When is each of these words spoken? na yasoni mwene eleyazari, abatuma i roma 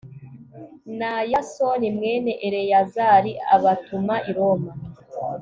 na 0.99 1.11
yasoni 1.33 1.87
mwene 1.97 2.31
eleyazari, 2.47 3.31
abatuma 3.55 4.15
i 4.29 4.31
roma 4.37 4.71